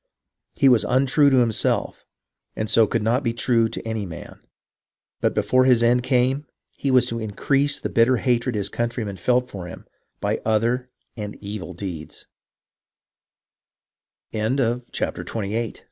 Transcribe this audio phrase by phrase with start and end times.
[0.55, 2.03] He was untrue to himself,
[2.55, 4.39] and so could not be true to any man.
[5.19, 9.47] But before his end came, he was to increase the bitter hatred his countrymen felt
[9.47, 9.85] for him
[10.19, 11.35] by other an